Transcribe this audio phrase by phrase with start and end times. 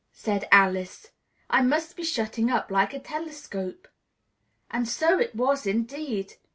[0.13, 1.09] said Alice.
[1.47, 3.87] "I must be shutting up like a telescope!"
[4.71, 6.33] And so it was indeed!